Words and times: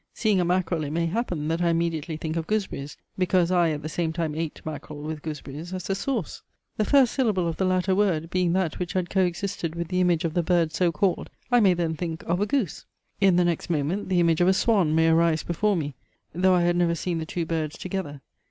Seeing 0.15 0.41
a 0.41 0.45
mackerel, 0.45 0.83
it 0.83 0.89
may 0.89 1.05
happen, 1.05 1.47
that 1.49 1.61
I 1.61 1.69
immediately 1.69 2.17
think 2.17 2.35
of 2.35 2.47
gooseberries, 2.47 2.97
because 3.19 3.51
I 3.51 3.69
at 3.69 3.83
the 3.83 3.87
same 3.87 4.11
time 4.11 4.33
ate 4.33 4.59
mackerel 4.65 5.03
with 5.03 5.21
gooseberries 5.21 5.75
as 5.75 5.83
the 5.85 5.93
sauce. 5.93 6.41
The 6.77 6.85
first 6.85 7.13
syllable 7.13 7.47
of 7.47 7.57
the 7.57 7.65
latter 7.65 7.93
word, 7.93 8.31
being 8.31 8.53
that 8.53 8.79
which 8.79 8.93
had 8.93 9.11
coexisted 9.11 9.75
with 9.75 9.89
the 9.89 10.01
image 10.01 10.25
of 10.25 10.33
the 10.33 10.41
bird 10.41 10.73
so 10.73 10.91
called, 10.91 11.29
I 11.51 11.59
may 11.59 11.75
then 11.75 11.93
think 11.93 12.23
of 12.23 12.41
a 12.41 12.47
goose. 12.47 12.85
In 13.19 13.35
the 13.35 13.45
next 13.45 13.69
moment 13.69 14.09
the 14.09 14.19
image 14.19 14.41
of 14.41 14.47
a 14.47 14.53
swan 14.53 14.95
may 14.95 15.07
arise 15.07 15.43
before 15.43 15.75
me, 15.77 15.93
though 16.33 16.55
I 16.55 16.63
had 16.63 16.75
never 16.77 16.95
seen 16.95 17.19
the 17.19 17.27
two 17.27 17.45
birds 17.45 17.77
together. 17.77 18.21